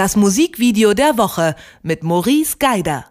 Das 0.00 0.16
Musikvideo 0.16 0.94
der 0.94 1.18
Woche 1.18 1.54
mit 1.82 2.02
Maurice 2.02 2.56
Geider. 2.58 3.04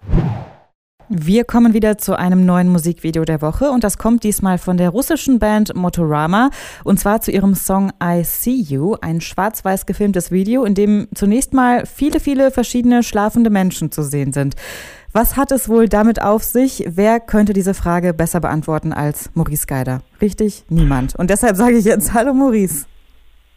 Wir 1.08 1.44
kommen 1.44 1.76
wieder 1.76 2.00
zu 2.00 2.18
einem 2.18 2.48
neuen 2.48 2.68
Musikvideo 2.68 3.26
der 3.26 3.44
Woche 3.44 3.70
und 3.70 3.84
das 3.84 4.00
kommt 4.00 4.24
diesmal 4.24 4.58
von 4.58 4.78
der 4.78 4.90
russischen 4.90 5.38
Band 5.38 5.76
Motorama 5.76 6.50
und 6.84 7.00
zwar 7.00 7.22
zu 7.22 7.30
ihrem 7.30 7.54
Song 7.54 7.92
I 8.04 8.24
See 8.24 8.56
You, 8.56 8.96
ein 9.02 9.22
schwarz-weiß 9.22 9.86
gefilmtes 9.86 10.32
Video, 10.32 10.64
in 10.64 10.74
dem 10.74 11.08
zunächst 11.14 11.54
mal 11.54 11.86
viele, 11.86 12.20
viele 12.20 12.50
verschiedene 12.50 13.04
schlafende 13.04 13.52
Menschen 13.52 13.92
zu 13.92 14.02
sehen 14.02 14.34
sind. 14.34 14.56
Was 15.14 15.38
hat 15.38 15.52
es 15.52 15.70
wohl 15.70 15.90
damit 15.90 16.24
auf 16.24 16.44
sich? 16.44 16.86
Wer 16.88 17.20
könnte 17.20 17.54
diese 17.54 17.76
Frage 17.76 18.16
besser 18.16 18.40
beantworten 18.40 18.94
als 18.94 19.30
Maurice 19.36 19.68
Geider? 19.68 20.02
Richtig? 20.24 20.64
Niemand. 20.70 21.16
Und 21.16 21.30
deshalb 21.30 21.56
sage 21.56 21.78
ich 21.78 21.86
jetzt 21.86 22.16
Hallo 22.16 22.34
Maurice. 22.34 22.88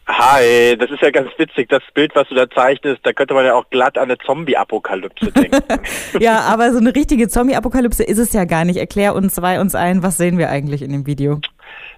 Hi, 0.05 0.75
das 0.77 0.91
ist 0.91 1.01
ja 1.01 1.11
ganz 1.11 1.29
witzig, 1.37 1.69
das 1.69 1.81
Bild, 1.93 2.13
was 2.13 2.27
du 2.27 2.35
da 2.35 2.49
zeichnest, 2.49 2.99
da 3.03 3.13
könnte 3.13 3.33
man 3.33 3.45
ja 3.45 3.53
auch 3.55 3.69
glatt 3.69 3.97
an 3.97 4.03
eine 4.03 4.17
Zombie-Apokalypse 4.17 5.31
denken. 5.31 5.61
ja, 6.19 6.41
aber 6.41 6.73
so 6.73 6.79
eine 6.79 6.93
richtige 6.93 7.29
Zombie-Apokalypse 7.29 8.03
ist 8.03 8.17
es 8.17 8.33
ja 8.33 8.43
gar 8.43 8.65
nicht. 8.65 8.77
Erklär 8.77 9.15
uns 9.15 9.35
zwei 9.35 9.61
uns 9.61 9.75
ein, 9.75 10.03
was 10.03 10.17
sehen 10.17 10.37
wir 10.37 10.49
eigentlich 10.49 10.81
in 10.81 10.91
dem 10.91 11.07
Video? 11.07 11.39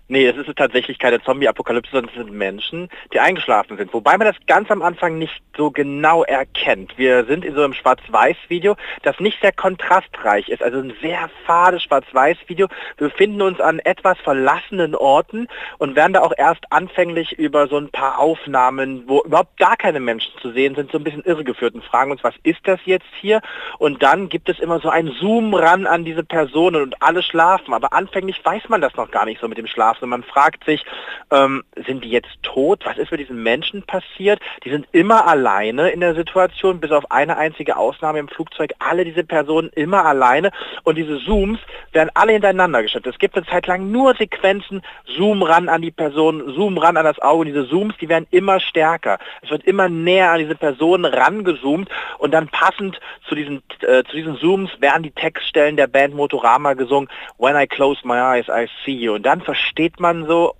Nee, 0.08 0.27
es 0.27 0.38
ist 0.38 0.55
tatsächlich 0.55 1.00
keine 1.00 1.20
Zombie-Apokalypse, 1.23 1.90
sondern 1.91 2.12
es 2.13 2.16
sind 2.16 2.32
Menschen, 2.32 2.90
die 3.12 3.20
eingeschlafen 3.20 3.76
sind. 3.76 3.91
Wobei 3.91 4.16
man 4.20 4.27
das 4.27 4.36
ganz 4.46 4.70
am 4.70 4.84
Anfang 4.84 5.18
nicht 5.18 5.41
so 5.58 5.72
genau 5.72 6.23
erkennt. 6.23 6.96
Wir 6.96 7.26
sind 7.26 7.44
in 7.44 7.55
so 7.55 7.63
einem 7.63 7.73
Schwarz-Weiß-Video, 7.73 8.76
das 9.02 9.20
nicht 9.20 9.41
sehr 9.41 9.52
kontrastreich 9.52 10.49
ist. 10.49 10.62
Also 10.62 10.77
ein 10.77 10.94
sehr 11.02 11.27
fades 11.48 11.82
Schwarz-Weiß-Video. 11.82 12.68
Wir 12.98 13.10
befinden 13.10 13.41
uns 13.41 13.60
an 13.60 13.80
etwas 13.80 14.20
verlassenen 14.20 14.94
Orten 14.94 15.48
und 15.80 15.96
werden 15.96 16.13
da 16.13 16.22
auch 16.22 16.34
erst 16.38 16.72
anfänglich 16.72 17.32
über 17.40 17.68
so 17.68 17.77
ein 17.77 17.90
paar 17.90 18.20
Aufnahmen, 18.20 19.05
wo 19.08 19.24
überhaupt 19.24 19.58
gar 19.58 19.76
keine 19.76 19.99
Menschen 19.99 20.34
zu 20.40 20.52
sehen 20.52 20.76
sind, 20.76 20.91
so 20.91 20.99
ein 20.99 21.04
bisschen 21.04 21.24
irregeführt 21.24 21.74
und 21.74 21.84
fragen 21.84 22.12
uns, 22.12 22.24
was 22.24 22.35
ist 22.44 22.62
das 22.66 22.80
jetzt 22.85 23.10
hier? 23.22 23.41
Und 23.79 24.04
dann 24.04 24.29
gibt 24.29 24.49
es 24.49 24.60
immer 24.60 24.79
so 24.79 24.90
ein 24.90 25.07
Zoom 25.20 25.55
ran 25.55 25.88
an 25.88 26.05
diese 26.05 26.24
Personen 26.24 26.84
und 26.84 27.01
alle 27.01 27.24
schlafen. 27.24 27.74
Aber 27.74 27.91
anfänglich 27.91 28.40
weiß 28.46 28.70
man 28.70 28.82
das 28.82 28.94
noch 28.94 29.10
gar 29.10 29.26
nicht 29.26 29.41
so 29.41 29.48
mit 29.48 29.57
dem 29.57 29.66
Schlaf 29.66 29.95
darfst. 29.96 30.04
Und 30.04 30.10
man 30.10 30.24
fragt 30.24 30.65
sich, 30.65 30.84
ähm, 31.32 31.63
sind 31.85 32.04
die 32.04 32.10
jetzt 32.10 32.32
tot? 32.43 32.85
Was 32.85 32.98
ist 32.98 33.12
mit 33.12 33.20
diesen 33.20 33.41
Menschen 33.41 33.84
passiert? 33.84 34.40
Die 34.63 34.70
sind 34.70 34.88
immer 34.91 35.27
alleine 35.27 35.90
in 35.90 35.99
der 35.99 36.15
Situation, 36.15 36.79
bis 36.79 36.91
auf 36.91 37.12
eine 37.12 37.38
einzige 37.38 37.77
Ausnahme 37.77 38.20
im 38.20 38.27
Flugzeug. 38.27 38.71
Alle 38.79 39.05
diese 39.05 39.23
Personen 39.23 39.70
immer 39.76 40.05
alleine. 40.05 40.51
Und 40.84 40.98
diese 40.98 41.20
Zooms 41.20 41.60
werden 41.91 42.10
alle 42.13 42.34
hintereinander 42.34 42.84
gestellt. 42.84 43.07
Es 43.07 43.20
gibt 43.20 43.35
eine 43.35 43.46
Zeit 43.46 43.68
lang 43.68 43.91
nur 43.91 44.16
Sequenzen, 44.16 44.82
Zoom 45.05 45.43
ran 45.43 45.70
an 45.70 45.82
die 45.82 45.91
Person, 45.91 46.54
Zoom 46.54 46.77
ran 46.77 46.98
an 46.98 47.05
das 47.05 47.20
Auge. 47.20 47.41
Und 47.41 47.48
diese 47.48 47.68
Zooms, 47.68 47.96
die 47.99 48.10
werden 48.10 48.27
immer 48.32 48.60
stärker. 48.60 49.20
Es 49.41 49.49
wird 49.49 49.63
immer 49.63 49.90
näher 49.90 50.32
an 50.32 50.40
diese 50.40 50.55
Personen 50.55 51.05
rangezoomt. 51.05 51.90
Und 52.18 52.32
dann 52.32 52.48
passend 52.49 52.99
zu 53.27 53.35
diesen, 53.35 53.63
äh, 53.82 54.04
zu 54.04 54.16
diesen 54.16 54.38
Zooms 54.38 54.71
werden 54.80 55.04
die 55.04 55.12
Textstellen 55.12 55.77
der 55.77 55.88
Band 55.88 56.16
Motorama 56.16 56.74
gesungen. 56.74 57.10
When 57.38 57.55
I 57.55 57.68
close 57.68 57.99
my 58.04 58.18
eyes, 58.18 58.48
I 58.48 58.68
see 58.84 58.94
you. 58.94 59.13
Und 59.13 59.24
dann 59.24 59.41
versteht 59.41 59.85
steht 59.85 59.99
man 59.99 60.26
so, 60.26 60.55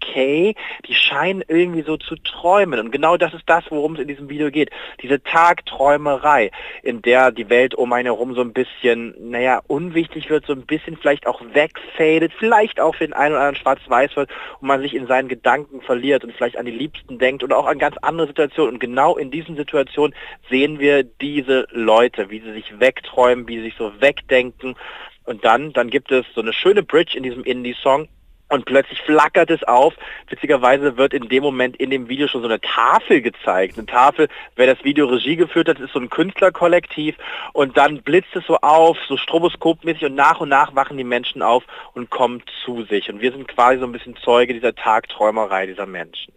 okay, 0.00 0.54
die 0.86 0.94
scheinen 0.94 1.42
irgendwie 1.46 1.82
so 1.82 1.96
zu 1.96 2.16
träumen. 2.16 2.80
Und 2.80 2.90
genau 2.90 3.16
das 3.16 3.34
ist 3.34 3.44
das, 3.46 3.64
worum 3.70 3.94
es 3.94 4.00
in 4.00 4.08
diesem 4.08 4.28
Video 4.28 4.50
geht. 4.50 4.70
Diese 5.02 5.22
Tagträumerei, 5.22 6.50
in 6.82 7.02
der 7.02 7.32
die 7.32 7.48
Welt 7.48 7.74
um 7.74 7.92
einen 7.92 8.06
herum 8.06 8.34
so 8.34 8.40
ein 8.40 8.52
bisschen, 8.52 9.14
naja, 9.18 9.60
unwichtig 9.66 10.30
wird, 10.30 10.46
so 10.46 10.52
ein 10.52 10.66
bisschen 10.66 10.96
vielleicht 10.96 11.26
auch 11.26 11.40
wegfadet, 11.52 12.32
vielleicht 12.38 12.80
auch 12.80 12.94
für 12.94 13.06
den 13.06 13.12
einen 13.12 13.34
oder 13.34 13.42
anderen 13.42 13.62
schwarz-weiß 13.62 14.16
wird 14.16 14.30
und 14.60 14.68
man 14.68 14.80
sich 14.80 14.94
in 14.94 15.06
seinen 15.06 15.28
Gedanken 15.28 15.80
verliert 15.82 16.24
und 16.24 16.32
vielleicht 16.32 16.58
an 16.58 16.66
die 16.66 16.72
Liebsten 16.72 17.18
denkt 17.18 17.42
oder 17.42 17.58
auch 17.58 17.66
an 17.66 17.78
ganz 17.78 17.96
andere 17.98 18.26
Situationen. 18.28 18.74
Und 18.74 18.80
genau 18.80 19.16
in 19.16 19.30
diesen 19.30 19.56
Situationen 19.56 20.14
sehen 20.48 20.78
wir 20.78 21.02
diese 21.02 21.66
Leute, 21.70 22.30
wie 22.30 22.40
sie 22.40 22.52
sich 22.52 22.80
wegträumen, 22.80 23.48
wie 23.48 23.56
sie 23.56 23.64
sich 23.64 23.74
so 23.76 23.92
wegdenken. 24.00 24.76
Und 25.24 25.44
dann, 25.44 25.72
dann 25.74 25.90
gibt 25.90 26.10
es 26.10 26.24
so 26.34 26.40
eine 26.40 26.54
schöne 26.54 26.82
Bridge 26.82 27.16
in 27.16 27.22
diesem 27.22 27.44
Indie-Song, 27.44 28.08
und 28.48 28.64
plötzlich 28.64 29.00
flackert 29.02 29.50
es 29.50 29.62
auf. 29.64 29.94
Witzigerweise 30.28 30.96
wird 30.96 31.14
in 31.14 31.28
dem 31.28 31.42
Moment 31.42 31.76
in 31.76 31.90
dem 31.90 32.08
Video 32.08 32.28
schon 32.28 32.42
so 32.42 32.48
eine 32.48 32.60
Tafel 32.60 33.20
gezeigt. 33.20 33.76
Eine 33.76 33.86
Tafel, 33.86 34.28
wer 34.56 34.66
das 34.66 34.82
Video 34.84 35.06
Regie 35.06 35.36
geführt 35.36 35.68
hat, 35.68 35.78
ist 35.78 35.92
so 35.92 36.00
ein 36.00 36.10
Künstlerkollektiv. 36.10 37.16
Und 37.52 37.76
dann 37.76 38.02
blitzt 38.02 38.34
es 38.34 38.46
so 38.46 38.56
auf, 38.56 38.96
so 39.06 39.16
stroboskopmäßig 39.16 40.04
und 40.06 40.14
nach 40.14 40.40
und 40.40 40.48
nach 40.48 40.74
wachen 40.74 40.96
die 40.96 41.04
Menschen 41.04 41.42
auf 41.42 41.64
und 41.94 42.10
kommen 42.10 42.42
zu 42.64 42.84
sich. 42.84 43.10
Und 43.10 43.20
wir 43.20 43.32
sind 43.32 43.48
quasi 43.48 43.78
so 43.78 43.86
ein 43.86 43.92
bisschen 43.92 44.16
Zeuge 44.16 44.54
dieser 44.54 44.74
Tagträumerei 44.74 45.66
dieser 45.66 45.86
Menschen. 45.86 46.32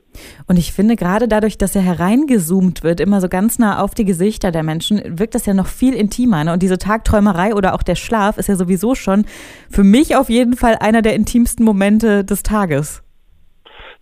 Und 0.48 0.58
ich 0.58 0.74
finde, 0.74 0.96
gerade 0.96 1.28
dadurch, 1.28 1.58
dass 1.58 1.76
er 1.76 1.82
hereingezoomt 1.82 2.84
wird, 2.84 3.00
immer 3.00 3.22
so 3.22 3.30
ganz 3.30 3.60
nah 3.60 3.80
auf 3.80 3.94
die 3.94 4.06
Gesichter 4.06 4.52
der 4.52 4.64
Menschen, 4.64 5.02
wirkt 5.20 5.36
das 5.36 5.46
ja 5.46 5.54
noch 5.54 5.68
viel 5.68 5.94
intimer. 5.94 6.44
Ne? 6.44 6.54
Und 6.54 6.64
diese 6.64 6.78
Tagträumerei 6.78 7.56
oder 7.56 7.74
auch 7.74 7.84
der 7.84 7.96
Schlaf 7.96 8.38
ist 8.38 8.50
ja 8.50 8.56
sowieso 8.56 8.96
schon 8.96 9.26
für 9.70 9.84
mich 9.84 10.16
auf 10.16 10.30
jeden 10.30 10.56
Fall 10.56 10.76
einer 10.76 11.02
der 11.02 11.16
intimsten 11.16 11.66
Momente 11.66 12.24
des 12.24 12.44
Tages. 12.44 13.04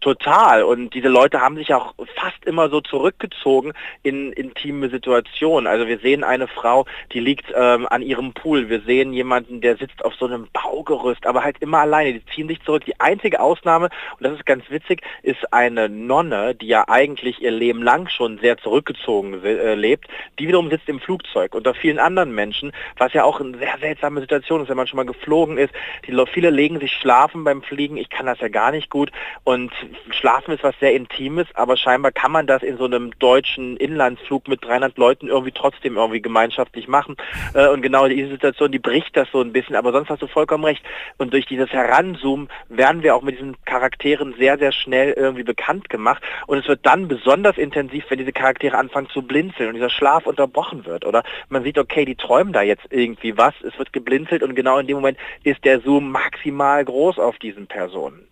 Total. 0.02 0.64
Und 0.64 0.94
diese 0.94 1.10
Leute 1.10 1.42
haben 1.42 1.58
sich 1.58 1.74
auch 1.74 1.94
fast 2.16 2.46
immer 2.46 2.70
so 2.70 2.80
zurückgezogen 2.80 3.74
in 4.02 4.32
intime 4.32 4.90
Situationen. 4.90 5.68
Also 5.68 5.88
wir 5.88 6.00
sehen 6.00 6.24
eine 6.24 6.48
Frau, 6.48 6.86
die 7.12 7.20
liegt 7.20 7.52
ähm, 7.54 7.86
an 7.90 8.02
ihrem 8.02 8.34
Pool. 8.34 8.70
Wir 8.70 8.80
sehen 8.82 9.12
jemanden, 9.12 9.60
der 9.60 9.76
sitzt 9.76 10.06
auf 10.06 10.16
so 10.16 10.26
einem 10.26 10.48
Baugerüst, 10.54 11.26
aber 11.26 11.44
halt 11.44 11.58
immer 11.60 11.80
alleine. 11.80 12.14
Die 12.14 12.26
ziehen 12.34 12.48
sich 12.48 12.62
zurück. 12.64 12.86
Die 12.86 12.98
einzige 13.02 13.42
Ausnahme, 13.42 13.90
und 14.18 14.24
das 14.24 14.34
ist 14.34 14.46
ganz 14.46 14.70
witzig, 14.70 15.02
ist 15.22 15.52
eine 15.52 15.90
Nonne, 15.90 16.56
die 16.56 16.68
ja 16.68 16.88
eigentlich 16.88 17.42
ihr 17.42 17.52
Leben 17.52 17.84
lang 17.84 18.08
schon 18.08 18.38
sehr 18.40 18.58
zurückgezogen 18.58 19.44
äh, 19.44 19.76
lebt. 19.76 20.08
Die 20.40 20.48
wiederum 20.48 20.70
sitzt 20.70 20.88
im 20.88 21.02
Flugzeug 21.02 21.54
unter 21.54 21.74
vielen 21.74 22.00
anderen 22.00 22.34
Menschen, 22.34 22.72
was 22.98 23.12
ja 23.12 23.26
auch 23.26 23.42
eine 23.42 23.58
sehr 23.58 23.78
seltsame 23.82 24.22
Situation 24.22 24.62
ist, 24.62 24.70
wenn 24.70 24.78
man 24.78 24.88
schon 24.88 24.98
mal 24.98 25.06
geflogen 25.06 25.58
ist. 25.58 25.74
Die, 26.08 26.18
viele 26.32 26.52
legen 26.52 26.80
sich 26.80 26.94
schlafen 26.94 27.44
beim 27.44 27.62
Fliegen. 27.64 27.98
Ich 27.98 28.10
kann 28.10 28.28
das 28.28 28.40
ja 28.40 28.48
gar 28.48 28.72
nicht 28.72 28.90
gut. 28.90 29.12
Und 29.44 29.74
Schlafen 30.12 30.54
ist 30.54 30.64
was 30.64 30.78
sehr 30.80 30.94
Intimes, 30.94 31.48
aber 31.54 31.78
scheinbar 31.78 32.12
kann 32.12 32.32
man 32.32 32.48
das 32.48 32.64
in 32.64 32.78
so 32.78 32.86
einem 32.86 33.18
deutschen 33.20 33.78
Inlandsflug 33.78 34.48
mit 34.48 34.64
300 34.64 34.98
Leuten 34.98 35.28
irgendwie 35.28 35.52
trotzdem 35.52 35.98
irgendwie 35.98 36.22
gemeinschaftlich 36.22 36.88
machen. 36.88 37.16
Äh, 37.54 37.70
und 37.70 37.82
genau 37.82 38.08
diese 38.08 38.30
Situation, 38.30 38.72
die 38.72 38.80
bricht 38.80 39.16
das 39.16 39.28
so 39.32 39.42
ein 39.42 39.54
bisschen, 39.54 39.76
aber 39.76 39.92
sonst 39.92 40.10
hast 40.10 40.22
du 40.22 40.28
vollkommen 40.28 40.66
recht. 40.66 40.84
Und 41.18 41.34
durch 41.34 41.46
dieses 41.46 41.70
Heranzoomen 41.70 42.50
werden 42.70 43.04
wir 43.04 43.16
auch 43.16 43.22
mit 43.22 43.36
diesen 43.36 43.56
Charakteren 43.66 44.36
sehr, 44.38 44.58
sehr 44.58 44.72
schnell 44.72 45.14
irgendwie 45.14 45.44
bekannt 45.44 45.90
gemacht. 45.90 46.24
Und 46.48 46.58
es 46.58 46.68
wird 46.68 46.86
dann 46.86 47.08
besonders 47.08 47.58
intensiv, 47.58 48.06
wenn 48.10 48.20
diese 48.20 48.32
Charaktere 48.32 48.78
anfangen 48.78 49.10
zu 49.10 49.22
blinzeln 49.22 49.70
und 49.70 49.76
dieser 49.76 49.90
Schlaf 49.90 50.26
unterbrochen 50.26 50.86
wird. 50.86 51.06
Oder 51.06 51.24
man 51.50 51.64
sieht, 51.64 51.78
okay, 51.78 52.06
die 52.06 52.16
träumen 52.16 52.54
da 52.54 52.62
jetzt 52.62 52.86
irgendwie 52.90 53.38
was, 53.38 53.54
es 53.64 53.78
wird 53.78 53.94
geblinzelt 53.94 54.44
und 54.44 54.56
genau 54.56 54.80
in 54.80 54.88
dem 54.88 54.98
Moment 54.98 55.18
ist 55.44 55.64
der 55.66 55.82
Zoom 55.82 56.12
maximal 56.12 56.84
groß 56.84 57.20
auf 57.20 57.38
diesen 57.40 57.68
Personen. 57.68 58.30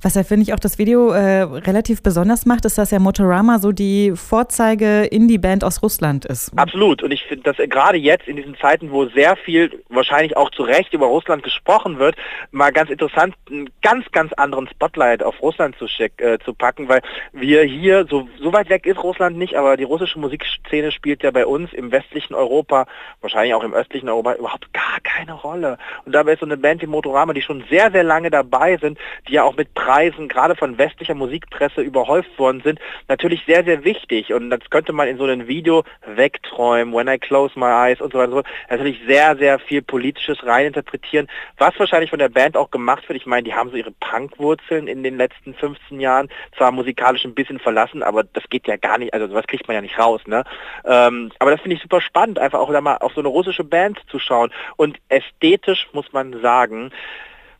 Was 0.00 0.14
ja, 0.14 0.22
finde 0.22 0.44
ich, 0.44 0.54
auch 0.54 0.60
das 0.60 0.78
Video 0.78 1.10
äh, 1.10 1.42
relativ 1.42 2.02
besonders 2.02 2.46
macht, 2.46 2.64
ist, 2.64 2.78
dass 2.78 2.90
ja 2.90 2.98
Motorama 2.98 3.58
so 3.58 3.72
die 3.72 4.12
Vorzeige-Indie-Band 4.14 5.64
aus 5.64 5.82
Russland 5.82 6.24
ist. 6.24 6.52
Absolut. 6.56 7.02
Und 7.02 7.10
ich 7.10 7.24
finde, 7.24 7.44
dass 7.44 7.56
gerade 7.56 7.98
jetzt 7.98 8.28
in 8.28 8.36
diesen 8.36 8.56
Zeiten, 8.56 8.90
wo 8.90 9.06
sehr 9.06 9.36
viel, 9.36 9.82
wahrscheinlich 9.88 10.36
auch 10.36 10.50
zu 10.50 10.62
Recht, 10.62 10.92
über 10.92 11.06
Russland 11.06 11.42
gesprochen 11.42 11.98
wird, 11.98 12.16
mal 12.50 12.72
ganz 12.72 12.90
interessant, 12.90 13.34
einen 13.50 13.70
ganz, 13.82 14.10
ganz 14.12 14.32
anderen 14.34 14.68
Spotlight 14.68 15.22
auf 15.22 15.40
Russland 15.42 15.76
zu, 15.78 15.86
äh, 15.98 16.38
zu 16.44 16.54
packen, 16.54 16.88
weil 16.88 17.02
wir 17.32 17.62
hier, 17.62 18.06
so, 18.08 18.28
so 18.40 18.52
weit 18.52 18.68
weg 18.68 18.86
ist 18.86 19.02
Russland 19.02 19.36
nicht, 19.36 19.54
aber 19.54 19.76
die 19.76 19.84
russische 19.84 20.18
Musikszene 20.18 20.92
spielt 20.92 21.22
ja 21.22 21.30
bei 21.30 21.46
uns 21.46 21.72
im 21.72 21.92
westlichen 21.92 22.34
Europa, 22.34 22.86
wahrscheinlich 23.20 23.54
auch 23.54 23.64
im 23.64 23.74
östlichen 23.74 24.08
Europa, 24.08 24.34
überhaupt 24.34 24.72
gar 24.72 25.00
keine 25.02 25.32
Rolle. 25.32 25.78
Und 26.04 26.14
dabei 26.14 26.32
ist 26.32 26.40
so 26.40 26.46
eine 26.46 26.56
Band 26.56 26.82
wie 26.82 26.86
Motorama, 26.86 27.32
die 27.32 27.42
schon 27.42 27.64
sehr, 27.70 27.90
sehr 27.90 28.04
lange 28.04 28.30
dabei 28.30 28.76
sind, 28.78 28.98
die 29.28 29.34
ja 29.34 29.44
auch 29.44 29.56
mit 29.56 29.61
mit 29.62 29.74
Preisen, 29.74 30.26
gerade 30.26 30.56
von 30.56 30.76
westlicher 30.76 31.14
Musikpresse 31.14 31.82
überhäuft 31.82 32.36
worden 32.36 32.62
sind, 32.64 32.80
natürlich 33.06 33.44
sehr, 33.46 33.62
sehr 33.62 33.84
wichtig. 33.84 34.34
Und 34.34 34.50
das 34.50 34.58
könnte 34.70 34.92
man 34.92 35.06
in 35.06 35.18
so 35.18 35.24
einem 35.24 35.46
Video 35.46 35.84
wegträumen, 36.04 36.92
When 36.92 37.06
I 37.06 37.16
Close 37.16 37.56
My 37.56 37.66
Eyes 37.66 38.00
und 38.00 38.12
so 38.12 38.18
weiter. 38.18 38.42
Natürlich 38.68 39.00
sehr, 39.06 39.36
sehr 39.36 39.60
viel 39.60 39.80
Politisches 39.80 40.44
reininterpretieren, 40.44 41.28
was 41.58 41.78
wahrscheinlich 41.78 42.10
von 42.10 42.18
der 42.18 42.28
Band 42.28 42.56
auch 42.56 42.72
gemacht 42.72 43.08
wird. 43.08 43.16
Ich 43.16 43.26
meine, 43.26 43.44
die 43.44 43.54
haben 43.54 43.70
so 43.70 43.76
ihre 43.76 43.92
Punkwurzeln 43.92 44.88
in 44.88 45.04
den 45.04 45.16
letzten 45.16 45.54
15 45.54 46.00
Jahren, 46.00 46.28
zwar 46.56 46.72
musikalisch 46.72 47.24
ein 47.24 47.34
bisschen 47.34 47.60
verlassen, 47.60 48.02
aber 48.02 48.24
das 48.24 48.42
geht 48.50 48.66
ja 48.66 48.76
gar 48.76 48.98
nicht, 48.98 49.14
also 49.14 49.28
sowas 49.28 49.46
kriegt 49.46 49.68
man 49.68 49.76
ja 49.76 49.80
nicht 49.80 49.96
raus. 49.96 50.22
Ne? 50.26 50.42
Ähm, 50.84 51.30
aber 51.38 51.52
das 51.52 51.60
finde 51.60 51.76
ich 51.76 51.82
super 51.82 52.00
spannend, 52.00 52.40
einfach 52.40 52.58
auch 52.58 52.72
da 52.72 52.80
mal 52.80 52.96
auf 52.96 53.12
so 53.12 53.20
eine 53.20 53.28
russische 53.28 53.62
Band 53.62 54.00
zu 54.10 54.18
schauen. 54.18 54.50
Und 54.76 54.98
ästhetisch 55.08 55.88
muss 55.92 56.12
man 56.12 56.40
sagen, 56.40 56.90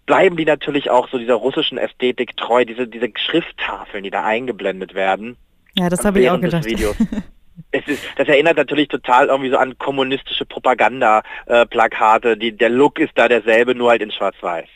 bleiben 0.06 0.36
die 0.36 0.44
natürlich 0.44 0.90
auch 0.90 1.08
so 1.08 1.18
dieser 1.18 1.34
russischen 1.34 1.78
Ästhetik 1.78 2.36
treu, 2.36 2.64
diese, 2.64 2.86
diese 2.88 3.08
Schrifttafeln, 3.14 4.04
die 4.04 4.10
da 4.10 4.24
eingeblendet 4.24 4.94
werden. 4.94 5.36
Ja, 5.74 5.88
das 5.88 6.04
habe 6.04 6.20
ich 6.20 6.30
auch 6.30 6.40
gedacht. 6.40 6.66
Es 7.72 7.86
ist, 7.86 8.02
das 8.16 8.28
erinnert 8.28 8.56
natürlich 8.56 8.88
total 8.88 9.28
irgendwie 9.28 9.50
so 9.50 9.56
an 9.56 9.78
kommunistische 9.78 10.44
Propaganda-Plakate. 10.44 12.32
Äh, 12.32 12.52
der 12.52 12.68
Look 12.68 12.98
ist 12.98 13.12
da 13.14 13.28
derselbe, 13.28 13.74
nur 13.74 13.90
halt 13.90 14.02
in 14.02 14.10
Schwarz-Weiß. 14.10 14.68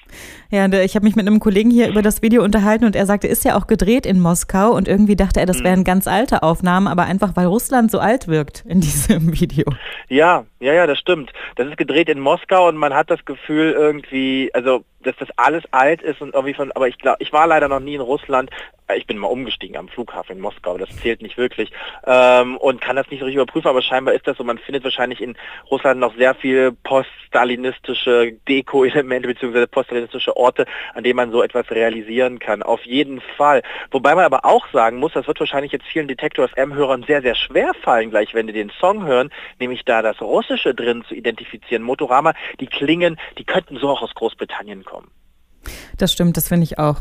Ja, 0.51 0.67
ich 0.73 0.95
habe 0.95 1.05
mich 1.05 1.17
mit 1.17 1.27
einem 1.27 1.41
Kollegen 1.41 1.71
hier 1.71 1.89
über 1.89 2.03
das 2.03 2.23
Video 2.23 2.45
unterhalten 2.45 2.85
und 2.85 2.95
er 2.95 3.07
sagte, 3.07 3.27
ist 3.27 3.45
ja 3.45 3.57
auch 3.57 3.67
gedreht 3.67 4.07
in 4.07 4.21
Moskau 4.21 4.71
und 4.71 4.87
irgendwie 4.87 5.17
dachte 5.17 5.41
er, 5.41 5.47
das 5.47 5.65
wären 5.65 5.81
mhm. 5.81 5.85
ganz 5.85 6.07
alte 6.07 6.43
Aufnahmen, 6.43 6.87
aber 6.87 7.05
einfach 7.05 7.35
weil 7.35 7.47
Russland 7.47 7.91
so 7.91 7.99
alt 7.99 8.29
wirkt 8.29 8.65
in 8.67 8.81
diesem 8.81 9.39
Video. 9.39 9.65
Ja, 10.09 10.45
ja, 10.61 10.73
ja, 10.73 10.87
das 10.87 10.99
stimmt. 10.99 11.33
Das 11.57 11.69
ist 11.69 11.77
gedreht 11.77 12.09
in 12.09 12.21
Moskau 12.21 12.69
und 12.69 12.77
man 12.77 12.95
hat 12.95 13.11
das 13.11 13.25
Gefühl 13.25 13.73
irgendwie, 13.73 14.51
also 14.55 14.85
dass 15.03 15.17
das 15.19 15.29
alles 15.37 15.63
alt 15.71 16.03
ist 16.03 16.21
und 16.21 16.35
irgendwie 16.35 16.55
von, 16.55 16.73
aber 16.73 16.89
ich 16.89 16.99
glaube, 16.99 17.19
ich 17.21 17.33
war 17.33 17.47
leider 17.47 17.69
noch 17.69 17.81
nie 17.81 17.95
in 17.95 18.01
Russland. 18.01 18.51
Ich 18.97 19.07
bin 19.07 19.19
mal 19.19 19.29
umgestiegen 19.29 19.77
am 19.77 19.89
Flughafen 19.89 20.37
in 20.37 20.43
Moskau, 20.43 20.79
das 20.79 20.95
zählt 20.97 21.23
nicht 21.23 21.37
wirklich 21.37 21.71
ähm, 22.07 22.57
und 22.57 22.81
kann 22.87 22.95
das 22.95 23.11
nicht 23.11 23.19
so 23.19 23.25
richtig 23.25 23.43
überprüfen, 23.43 23.67
aber 23.67 23.83
scheinbar 23.83 24.15
ist 24.15 24.29
das 24.29 24.37
so. 24.37 24.45
Man 24.45 24.59
findet 24.59 24.85
wahrscheinlich 24.85 25.21
in 25.21 25.37
Russland 25.69 25.99
noch 25.99 26.17
sehr 26.17 26.37
viel 26.37 26.71
poststalinistische 26.71 28.33
Deko-Elemente 28.49 29.27
bzw. 29.27 29.67
poststalinistische 29.67 30.37
Orte, 30.37 30.67
an 30.95 31.03
denen 31.03 31.17
man 31.17 31.33
so 31.33 31.43
etwas 31.43 31.69
realisieren 31.73 32.39
kann. 32.39 32.63
Auf 32.63 32.87
jeden 32.87 33.21
Fall. 33.37 33.63
Wobei 33.91 34.15
man 34.15 34.25
aber 34.25 34.45
auch 34.45 34.69
sagen 34.73 34.99
muss, 34.99 35.15
das 35.15 35.27
wird 35.27 35.41
wahrscheinlich 35.41 35.73
jetzt 35.73 35.87
vielen 35.87 36.07
Detektor 36.07 36.47
FM-Hörern 36.47 37.03
sehr, 37.09 37.23
sehr 37.23 37.35
schwer 37.35 37.73
fallen, 37.83 38.11
gleich 38.11 38.35
wenn 38.35 38.47
die 38.47 38.53
den 38.53 38.71
Song 38.79 39.05
hören, 39.05 39.31
nämlich 39.59 39.85
da 39.85 40.01
das 40.01 40.21
Russische 40.21 40.73
drin 40.73 41.05
zu 41.09 41.17
identifizieren. 41.17 41.83
Motorama, 41.83 42.35
die 42.61 42.69
klingen, 42.69 43.19
die 43.37 43.45
könnten 43.45 43.79
so 43.79 43.89
auch 43.89 44.03
aus 44.03 44.15
Großbritannien 44.15 44.85
kommen. 44.85 45.11
Das 45.99 46.13
stimmt, 46.13 46.37
das 46.37 46.47
finde 46.47 46.63
ich 46.63 46.79
auch. 46.79 46.99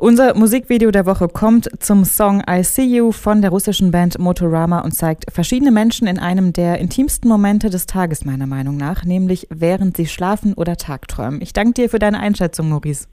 Unser 0.00 0.34
Musikvideo 0.34 0.90
der 0.90 1.04
Woche 1.04 1.28
kommt 1.28 1.68
zum 1.78 2.06
Song 2.06 2.42
I 2.48 2.64
See 2.64 2.84
You 2.84 3.12
von 3.12 3.42
der 3.42 3.50
russischen 3.50 3.90
Band 3.90 4.18
Motorama 4.18 4.80
und 4.80 4.92
zeigt 4.92 5.30
verschiedene 5.30 5.70
Menschen 5.70 6.06
in 6.06 6.18
einem 6.18 6.54
der 6.54 6.78
intimsten 6.78 7.28
Momente 7.28 7.68
des 7.68 7.84
Tages 7.84 8.24
meiner 8.24 8.46
Meinung 8.46 8.78
nach, 8.78 9.04
nämlich 9.04 9.46
während 9.50 9.98
sie 9.98 10.06
schlafen 10.06 10.54
oder 10.54 10.76
tagträumen. 10.76 11.42
Ich 11.42 11.52
danke 11.52 11.74
dir 11.74 11.90
für 11.90 11.98
deine 11.98 12.18
Einschätzung, 12.18 12.70
Maurice. 12.70 13.08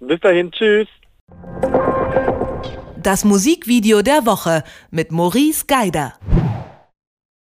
Bis 0.00 0.18
dahin, 0.20 0.50
tschüss. 0.50 0.88
Das 3.02 3.26
Musikvideo 3.26 4.00
der 4.00 4.24
Woche 4.24 4.64
mit 4.90 5.12
Maurice 5.12 5.66
Geider. 5.66 6.14